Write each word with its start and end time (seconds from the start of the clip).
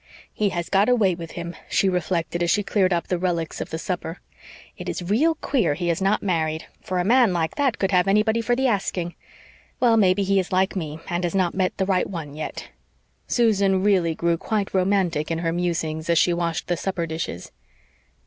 "He 0.33 0.49
has 0.49 0.67
got 0.67 0.89
a 0.89 0.95
way 0.95 1.13
with 1.13 1.33
him," 1.33 1.55
she 1.69 1.87
reflected, 1.87 2.41
as 2.41 2.49
she 2.49 2.63
cleared 2.63 2.91
up 2.91 3.05
the 3.07 3.19
relics 3.19 3.61
of 3.61 3.69
the 3.69 3.77
supper. 3.77 4.19
"It 4.75 4.89
is 4.89 5.03
real 5.03 5.35
queer 5.35 5.75
he 5.75 5.91
is 5.91 6.01
not 6.01 6.23
married, 6.23 6.65
for 6.81 6.97
a 6.97 7.03
man 7.03 7.33
like 7.33 7.53
that 7.53 7.77
could 7.77 7.91
have 7.91 8.07
anybody 8.07 8.41
for 8.41 8.55
the 8.55 8.65
asking. 8.65 9.13
Well, 9.79 9.97
maybe 9.97 10.23
he 10.23 10.39
is 10.39 10.51
like 10.51 10.75
me, 10.75 10.99
and 11.07 11.23
has 11.23 11.35
not 11.35 11.53
met 11.53 11.77
the 11.77 11.85
right 11.85 12.09
one 12.09 12.33
yet." 12.33 12.69
Susan 13.27 13.83
really 13.83 14.15
grew 14.15 14.37
quite 14.39 14.73
romantic 14.73 15.29
in 15.29 15.37
her 15.37 15.51
musings 15.53 16.09
as 16.09 16.17
she 16.17 16.33
washed 16.33 16.65
the 16.65 16.77
supper 16.77 17.05
dishes. 17.05 17.51